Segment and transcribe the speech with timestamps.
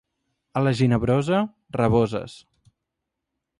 [0.59, 1.43] A la Ginebrosa,
[1.79, 2.39] raboses.